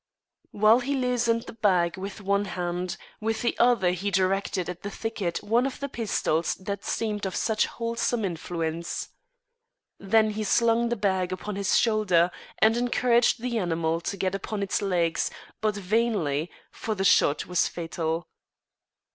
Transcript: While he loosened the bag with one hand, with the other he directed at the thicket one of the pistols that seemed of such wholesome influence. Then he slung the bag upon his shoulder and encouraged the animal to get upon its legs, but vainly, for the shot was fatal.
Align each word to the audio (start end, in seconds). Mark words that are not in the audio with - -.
While 0.49 0.79
he 0.79 0.95
loosened 0.95 1.43
the 1.43 1.53
bag 1.53 1.95
with 1.95 2.21
one 2.21 2.45
hand, 2.45 2.97
with 3.19 3.43
the 3.43 3.55
other 3.59 3.91
he 3.91 4.09
directed 4.09 4.67
at 4.67 4.81
the 4.81 4.89
thicket 4.89 5.43
one 5.43 5.67
of 5.67 5.79
the 5.79 5.87
pistols 5.87 6.55
that 6.55 6.83
seemed 6.83 7.27
of 7.27 7.35
such 7.35 7.67
wholesome 7.67 8.25
influence. 8.25 9.09
Then 9.99 10.31
he 10.31 10.43
slung 10.43 10.89
the 10.89 10.95
bag 10.95 11.31
upon 11.31 11.55
his 11.55 11.77
shoulder 11.77 12.31
and 12.57 12.77
encouraged 12.77 13.43
the 13.43 13.59
animal 13.59 14.01
to 14.01 14.17
get 14.17 14.33
upon 14.33 14.63
its 14.63 14.81
legs, 14.81 15.29
but 15.61 15.75
vainly, 15.75 16.49
for 16.71 16.95
the 16.95 17.05
shot 17.05 17.45
was 17.45 17.67
fatal. 17.67 18.25